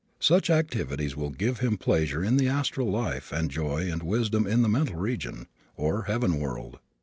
[0.19, 4.63] Such activities will give him pleasure in the astral life and joy and wisdom in
[4.63, 6.79] the mental region, or heaven world.